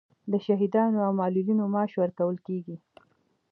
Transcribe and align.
د 0.31 0.33
شهیدانو 0.45 0.97
او 1.07 1.11
معلولینو 1.19 1.63
معاش 1.73 1.91
ورکول 2.01 2.37
کیږي 2.47 2.75